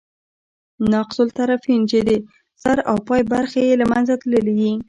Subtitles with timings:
[0.93, 2.09] ناقص الطرفین، چي د
[2.61, 4.71] سر او پای برخي ئې له منځه تللي يي.